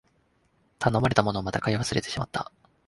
[0.79, 2.51] 頼まれたもの、また買い忘れてしまった